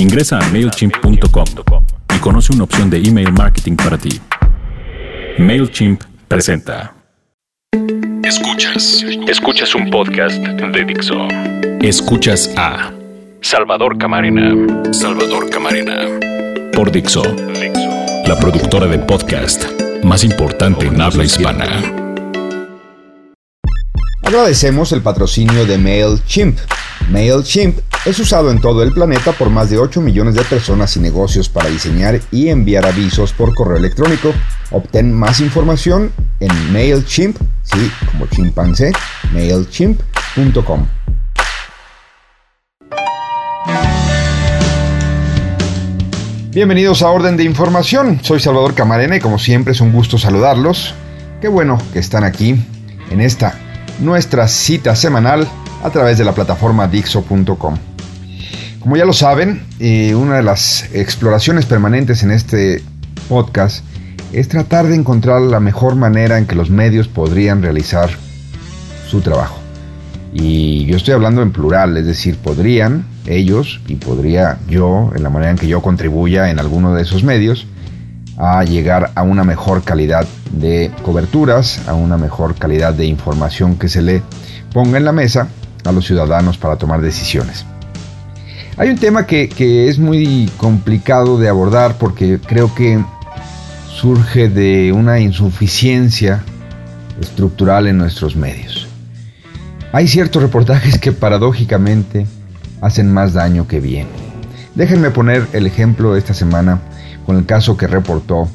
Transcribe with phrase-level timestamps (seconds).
[0.00, 1.44] Ingresa a MailChimp.com
[2.14, 4.20] y conoce una opción de email marketing para ti.
[5.38, 6.94] MailChimp presenta.
[8.22, 9.04] Escuchas.
[9.26, 11.26] Escuchas un podcast de Dixo.
[11.80, 12.92] Escuchas a
[13.40, 14.54] Salvador Camarena.
[14.92, 16.06] Salvador Camarena.
[16.72, 17.22] Por Dixo.
[18.24, 19.64] La productora de podcast
[20.04, 21.82] más importante en habla hispana.
[24.22, 26.56] Agradecemos el patrocinio de MailChimp.
[27.10, 31.00] MailChimp es usado en todo el planeta por más de 8 millones de personas y
[31.00, 34.32] negocios para diseñar y enviar avisos por correo electrónico.
[34.70, 38.92] Obtén más información en MailChimp, sí, como chimpancé,
[39.32, 40.86] MailChimp.com.
[46.50, 50.94] Bienvenidos a Orden de Información, soy Salvador Camarena y como siempre es un gusto saludarlos.
[51.40, 52.56] Qué bueno que están aquí
[53.10, 53.58] en esta
[54.00, 55.48] nuestra cita semanal
[55.82, 57.76] a través de la plataforma Dixo.com.
[58.80, 62.82] Como ya lo saben, eh, una de las exploraciones permanentes en este
[63.28, 63.84] podcast
[64.32, 68.10] es tratar de encontrar la mejor manera en que los medios podrían realizar
[69.08, 69.58] su trabajo.
[70.32, 75.30] Y yo estoy hablando en plural, es decir, podrían ellos y podría yo, en la
[75.30, 77.66] manera en que yo contribuya en alguno de esos medios,
[78.36, 83.88] a llegar a una mejor calidad de coberturas, a una mejor calidad de información que
[83.88, 84.22] se le
[84.72, 85.48] ponga en la mesa
[85.88, 87.64] a los ciudadanos para tomar decisiones.
[88.76, 93.02] Hay un tema que, es muy complicado de abordar porque creo que
[93.92, 96.44] surge de una insuficiencia
[97.20, 98.86] estructural en nuestros medios.
[99.92, 102.26] Hay ciertos reportajes que paradójicamente
[102.80, 104.06] hacen más daño que bien.
[104.76, 106.80] Déjenme poner el ejemplo esta semana
[107.26, 108.48] con el caso que reportó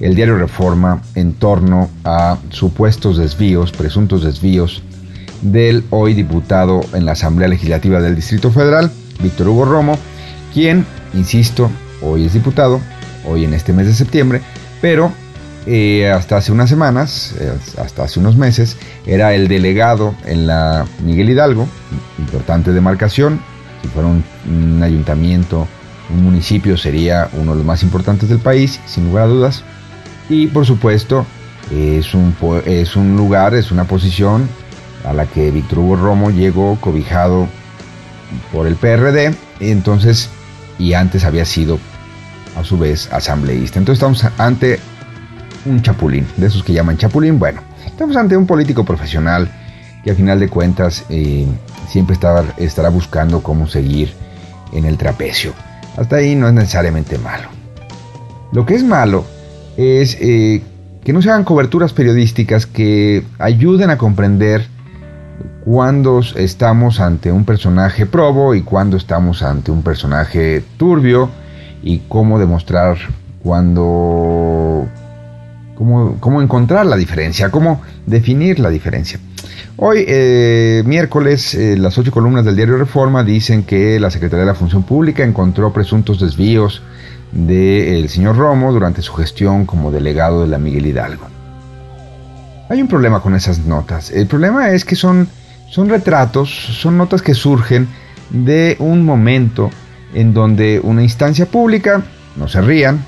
[0.00, 4.82] el diario Reforma en torno a supuestos desvíos, presuntos desvíos
[5.42, 8.90] del hoy diputado en la Asamblea Legislativa del Distrito Federal,
[9.22, 9.98] Víctor Hugo Romo,
[10.52, 11.70] quien, insisto,
[12.02, 12.80] hoy es diputado,
[13.26, 14.40] hoy en este mes de septiembre,
[14.80, 15.12] pero
[15.66, 20.86] eh, hasta hace unas semanas, eh, hasta hace unos meses, era el delegado en la
[21.04, 21.68] Miguel Hidalgo,
[22.18, 23.40] importante demarcación,
[23.82, 25.66] si fuera un, ayuntamiento,
[26.10, 29.62] un municipio sería uno de los más importantes del país, sin lugar a dudas,
[30.28, 31.26] y por supuesto
[31.70, 32.34] es un,
[32.66, 34.48] es un lugar, es una posición
[35.04, 37.48] a la que Víctor Hugo Romo llegó cobijado
[38.52, 40.28] por el PRD, entonces,
[40.78, 41.78] y antes había sido
[42.56, 43.78] a su vez asambleísta.
[43.78, 44.78] Entonces estamos ante
[45.66, 47.38] un chapulín, de esos que llaman chapulín.
[47.38, 49.50] Bueno, estamos ante un político profesional
[50.04, 51.46] que a final de cuentas eh,
[51.88, 52.16] siempre
[52.58, 54.12] estará buscando cómo seguir
[54.72, 55.52] en el trapecio.
[55.96, 57.48] Hasta ahí no es necesariamente malo.
[58.52, 59.24] Lo que es malo
[59.76, 60.62] es eh,
[61.04, 64.66] que no se hagan coberturas periodísticas que ayuden a comprender
[65.64, 71.30] cuando estamos ante un personaje probo y cuando estamos ante un personaje turbio
[71.82, 72.96] y cómo demostrar
[73.42, 74.86] cuando
[75.74, 79.18] cómo, cómo encontrar la diferencia, cómo definir la diferencia.
[79.76, 84.50] Hoy, eh, miércoles, eh, las ocho columnas del diario Reforma dicen que la Secretaría de
[84.52, 86.82] la Función Pública encontró presuntos desvíos
[87.32, 91.26] del señor Romo durante su gestión como delegado de la Miguel Hidalgo.
[92.68, 94.10] Hay un problema con esas notas.
[94.10, 95.28] El problema es que son
[95.70, 97.88] son retratos, son notas que surgen
[98.30, 99.70] de un momento
[100.12, 102.02] en donde una instancia pública,
[102.36, 103.04] no se rían,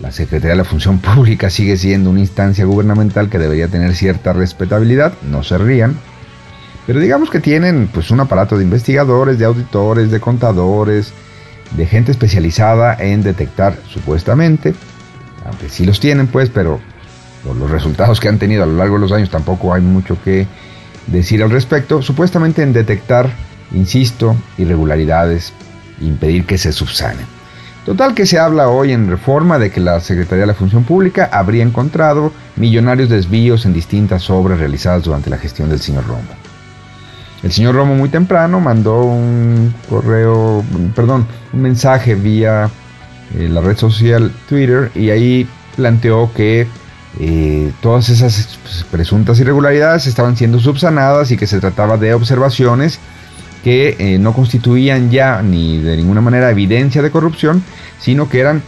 [0.00, 4.32] la Secretaría de la Función Pública sigue siendo una instancia gubernamental que debería tener cierta
[4.32, 5.96] respetabilidad, no se rían,
[6.86, 11.12] pero digamos que tienen pues un aparato de investigadores, de auditores, de contadores,
[11.76, 14.74] de gente especializada en detectar supuestamente,
[15.44, 16.78] aunque sí los tienen pues, pero
[17.42, 20.16] por los resultados que han tenido a lo largo de los años tampoco hay mucho
[20.22, 20.46] que
[21.06, 23.30] decir al respecto, supuestamente en detectar,
[23.72, 25.52] insisto, irregularidades
[26.00, 27.26] e impedir que se subsanen.
[27.84, 31.28] Total que se habla hoy en reforma de que la Secretaría de la Función Pública
[31.30, 36.22] habría encontrado millonarios desvíos en distintas obras realizadas durante la gestión del señor Romo.
[37.42, 40.64] El señor Romo muy temprano mandó un correo,
[40.96, 42.70] perdón, un mensaje vía
[43.36, 45.46] eh, la red social Twitter y ahí
[45.76, 46.66] planteó que
[47.20, 52.98] eh, todas esas pues, presuntas irregularidades estaban siendo subsanadas y que se trataba de observaciones
[53.62, 57.62] que eh, no constituían ya ni de ninguna manera evidencia de corrupción,
[58.00, 58.62] sino que eran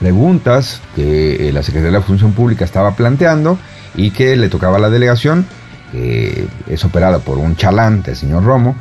[0.00, 3.56] preguntas que eh, la Secretaría de la Función Pública estaba planteando
[3.94, 5.46] y que le tocaba a la delegación,
[5.92, 8.74] que es operada por un chalán del señor Romo,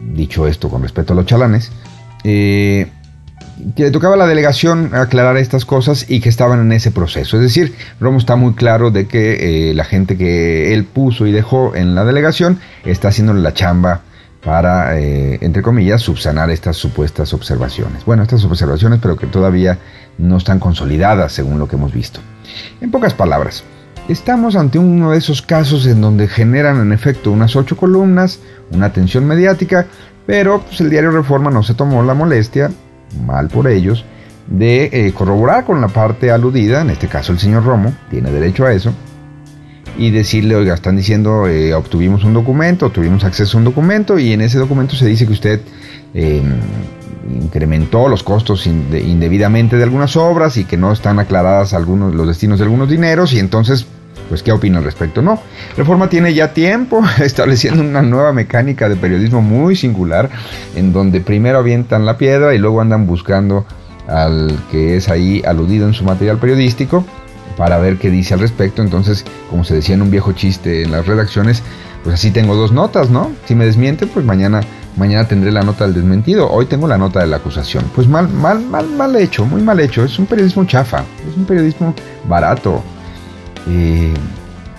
[0.00, 1.72] dicho esto con respecto a los chalanes,
[3.74, 7.36] que le tocaba a la delegación aclarar estas cosas y que estaban en ese proceso.
[7.36, 11.32] Es decir, Romo está muy claro de que eh, la gente que él puso y
[11.32, 14.02] dejó en la delegación está haciéndole la chamba
[14.44, 18.04] para, eh, entre comillas, subsanar estas supuestas observaciones.
[18.04, 19.78] Bueno, estas observaciones, pero que todavía
[20.18, 22.20] no están consolidadas según lo que hemos visto.
[22.80, 23.64] En pocas palabras,
[24.08, 28.40] estamos ante uno de esos casos en donde generan en efecto unas ocho columnas,
[28.70, 29.86] una atención mediática,
[30.26, 32.70] pero pues, el diario Reforma no se tomó la molestia,
[33.26, 34.04] mal por ellos,
[34.46, 38.66] de eh, corroborar con la parte aludida, en este caso el señor Romo, tiene derecho
[38.66, 38.92] a eso,
[39.96, 44.32] y decirle, oiga, están diciendo, eh, obtuvimos un documento, tuvimos acceso a un documento y
[44.32, 45.60] en ese documento se dice que usted
[46.14, 46.54] em,
[47.42, 52.58] incrementó los costos indebidamente de algunas obras y que no están aclaradas algunos los destinos
[52.58, 53.86] de algunos dineros y entonces
[54.28, 55.40] pues qué opina al respecto no
[55.76, 60.30] Reforma tiene ya tiempo estableciendo una nueva mecánica de periodismo muy singular
[60.74, 63.66] en donde primero avientan la piedra y luego andan buscando
[64.06, 67.04] al que es ahí aludido en su material periodístico
[67.56, 68.82] para ver qué dice al respecto.
[68.82, 71.62] Entonces, como se decía en un viejo chiste en las redacciones,
[72.02, 73.32] pues así tengo dos notas, ¿no?
[73.46, 74.60] Si me desmiente, pues mañana,
[74.96, 76.50] mañana tendré la nota del desmentido.
[76.50, 77.84] Hoy tengo la nota de la acusación.
[77.94, 80.04] Pues mal, mal, mal, mal hecho, muy mal hecho.
[80.04, 81.94] Es un periodismo chafa, es un periodismo
[82.28, 82.82] barato.
[83.68, 84.14] Eh,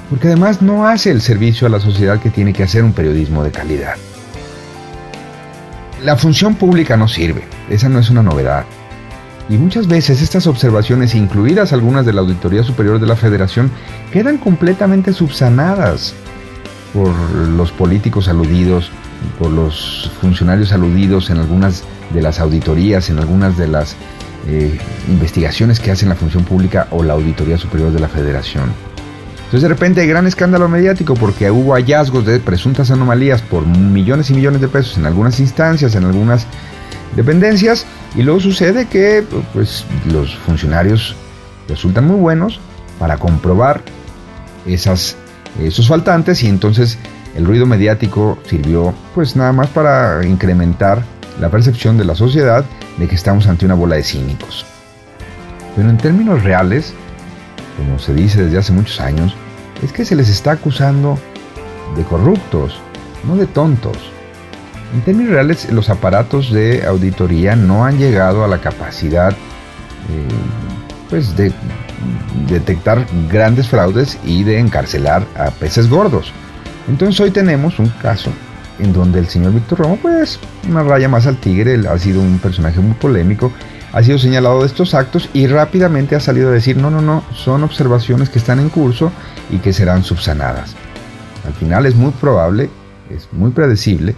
[0.10, 3.44] porque además no hace el servicio a la sociedad que tiene que hacer un periodismo
[3.44, 3.96] de calidad.
[6.04, 8.66] La función pública no sirve, esa no es una novedad.
[9.50, 13.72] Y muchas veces estas observaciones, incluidas algunas de la Auditoría Superior de la Federación,
[14.12, 16.14] quedan completamente subsanadas
[16.94, 18.90] por los políticos aludidos,
[19.38, 23.96] por los funcionarios aludidos en algunas de las auditorías, en algunas de las
[24.48, 24.78] eh,
[25.08, 28.72] investigaciones que hacen la función pública o la Auditoría Superior de la Federación.
[29.36, 34.30] Entonces de repente hay gran escándalo mediático porque hubo hallazgos de presuntas anomalías por millones
[34.30, 36.48] y millones de pesos en algunas instancias, en algunas
[37.16, 41.16] dependencias, y luego sucede que pues, los funcionarios
[41.68, 42.60] resultan muy buenos
[43.00, 43.82] para comprobar
[44.66, 45.16] esas,
[45.62, 46.98] esos faltantes y entonces
[47.36, 51.04] el ruido mediático sirvió pues nada más para incrementar
[51.40, 52.66] la percepción de la sociedad
[52.98, 54.66] de que estamos ante una bola de cínicos.
[55.76, 56.94] Pero en términos reales,
[57.78, 59.36] como se dice desde hace muchos años,
[59.84, 61.20] es que se les está acusando
[61.96, 62.80] de corruptos,
[63.26, 63.98] no de tontos.
[64.94, 70.28] En términos reales, los aparatos de auditoría no han llegado a la capacidad eh,
[71.10, 71.52] pues de
[72.48, 76.32] detectar grandes fraudes y de encarcelar a peces gordos.
[76.88, 78.32] Entonces hoy tenemos un caso
[78.80, 80.40] en donde el señor Víctor Romo, pues
[80.70, 83.52] una raya más al tigre, ha sido un personaje muy polémico,
[83.94, 87.24] ha sido señalado de estos actos y rápidamente ha salido a decir, no, no, no,
[87.34, 89.12] son observaciones que están en curso
[89.50, 90.76] y que serán subsanadas.
[91.46, 92.70] Al final es muy probable,
[93.10, 94.16] es muy predecible,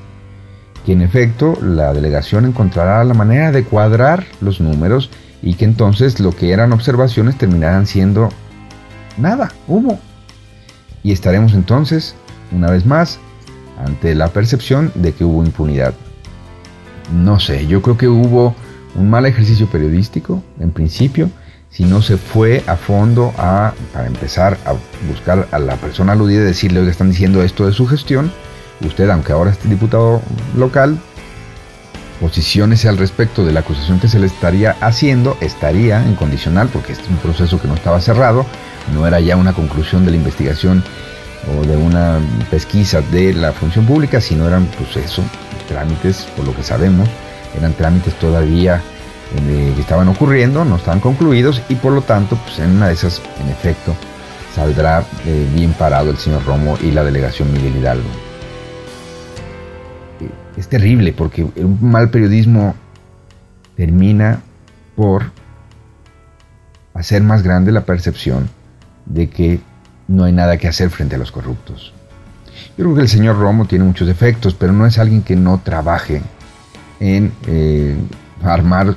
[0.86, 5.12] que en efecto la delegación encontrará la manera de cuadrar los números
[5.42, 8.30] y que entonces lo que eran observaciones terminarán siendo
[9.18, 10.00] nada, humo.
[11.04, 12.16] Y estaremos entonces,
[12.52, 13.20] una vez más,
[13.78, 15.94] ante la percepción de que hubo impunidad.
[17.14, 18.56] No sé, yo creo que hubo
[18.96, 21.30] un mal ejercicio periodístico, en principio,
[21.70, 24.74] si no se fue a fondo a, para empezar a
[25.08, 28.32] buscar a la persona aludida y decirle, oiga, están diciendo esto de su gestión,
[28.86, 30.22] usted, aunque ahora esté diputado
[30.56, 30.98] local,
[32.20, 36.94] posiciónese al respecto de la acusación que se le estaría haciendo, estaría en condicional, porque
[36.94, 38.46] es un proceso que no estaba cerrado,
[38.94, 40.84] no era ya una conclusión de la investigación
[41.46, 42.20] o de una
[42.50, 45.24] pesquisa de la función pública, sino eran, pues eso,
[45.68, 47.08] trámites, por lo que sabemos,
[47.58, 48.82] eran trámites todavía
[49.36, 52.94] eh, que estaban ocurriendo, no estaban concluidos y por lo tanto, pues en una de
[52.94, 53.94] esas, en efecto,
[54.56, 58.10] saldrá eh, bien parado el señor Romo y la delegación Miguel Hidalgo.
[60.58, 62.74] Es terrible porque un mal periodismo
[63.76, 64.42] termina
[64.96, 65.32] por
[66.96, 68.50] hacer más grande la percepción
[69.06, 69.60] de que
[70.08, 71.94] no hay nada que hacer frente a los corruptos.
[72.78, 75.62] Yo creo que el señor Romo tiene muchos defectos, pero no es alguien que no
[75.64, 76.22] trabaje
[77.00, 77.96] en eh,
[78.44, 78.96] armar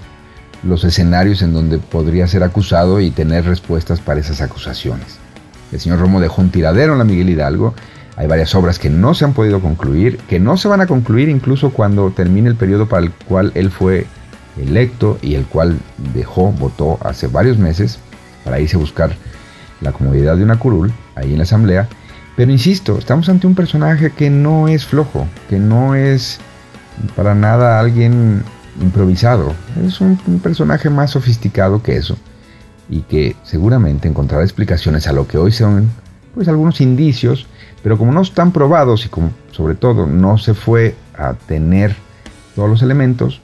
[0.63, 5.19] los escenarios en donde podría ser acusado y tener respuestas para esas acusaciones.
[5.73, 7.75] El señor Romo dejó un tiradero en la Miguel Hidalgo
[8.21, 11.31] hay varias obras que no se han podido concluir, que no se van a concluir
[11.31, 14.07] incluso cuando termine el periodo para el cual él fue
[14.61, 15.79] electo y el cual
[16.13, 17.99] dejó, votó hace varios meses
[18.45, 19.17] para irse a buscar
[19.81, 21.89] la comodidad de una curul ahí en la asamblea.
[22.37, 26.39] Pero insisto, estamos ante un personaje que no es flojo, que no es
[27.17, 28.43] para nada alguien
[28.81, 29.55] improvisado.
[29.85, 32.17] Es un, personaje más sofisticado que eso
[32.89, 35.91] y que seguramente encontrará explicaciones a lo que hoy son
[36.35, 37.47] pues algunos indicios
[37.83, 41.95] pero como no están probados y como sobre todo no se fue a tener
[42.55, 43.41] todos los elementos,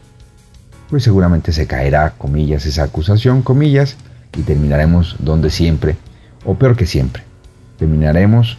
[0.90, 3.96] pues seguramente se caerá, comillas, esa acusación, comillas,
[4.36, 5.96] y terminaremos donde siempre,
[6.46, 7.24] o peor que siempre,
[7.78, 8.58] terminaremos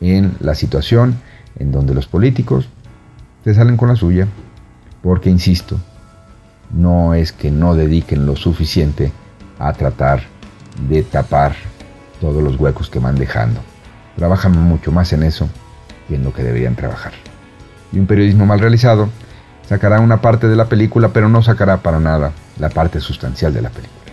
[0.00, 1.16] en la situación
[1.58, 2.68] en donde los políticos
[3.44, 4.26] se salen con la suya,
[5.02, 5.78] porque insisto,
[6.70, 9.12] no es que no dediquen lo suficiente
[9.58, 10.22] a tratar
[10.88, 11.54] de tapar
[12.20, 13.60] todos los huecos que van dejando.
[14.16, 15.48] Trabajan mucho más en eso
[16.08, 17.12] que en lo que deberían trabajar.
[17.92, 19.08] Y un periodismo mal realizado
[19.68, 23.62] sacará una parte de la película, pero no sacará para nada la parte sustancial de
[23.62, 24.07] la película.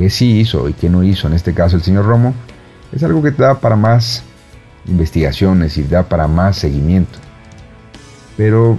[0.00, 2.32] ¿Qué sí hizo y qué no hizo en este caso el señor Romo?
[2.90, 4.22] Es algo que da para más
[4.86, 7.18] investigaciones y da para más seguimiento.
[8.34, 8.78] Pero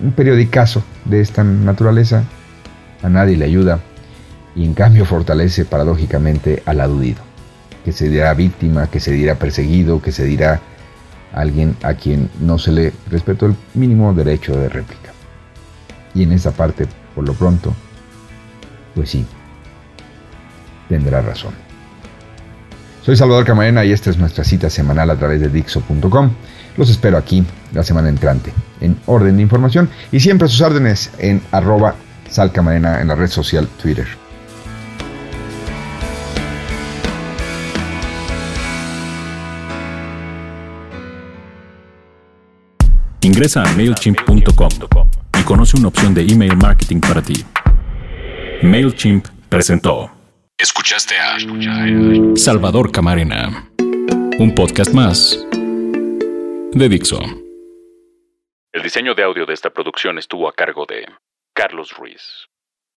[0.00, 2.22] un periodicazo de esta naturaleza
[3.02, 3.80] a nadie le ayuda
[4.54, 7.22] y en cambio fortalece paradójicamente al aludido,
[7.84, 10.60] que se dirá víctima, que se dirá perseguido, que se dirá
[11.32, 15.10] alguien a quien no se le respetó el mínimo derecho de réplica.
[16.14, 17.74] Y en esa parte, por lo pronto,
[18.94, 19.26] pues sí,
[20.92, 21.54] tendrá razón.
[23.02, 26.30] Soy Salvador Camarena y esta es nuestra cita semanal a través de Dixo.com.
[26.76, 31.10] Los espero aquí la semana entrante en orden de información y siempre a sus órdenes
[31.18, 31.94] en arroba
[32.30, 34.06] salcamarena en la red social Twitter.
[43.22, 44.70] Ingresa a MailChimp.com
[45.40, 47.44] y conoce una opción de email marketing para ti.
[48.62, 50.21] MailChimp presentó.
[50.62, 51.38] Escuchaste a
[52.36, 53.68] Salvador Camarena,
[54.38, 57.18] un podcast más de Dixo.
[58.72, 61.04] El diseño de audio de esta producción estuvo a cargo de
[61.52, 62.46] Carlos Ruiz.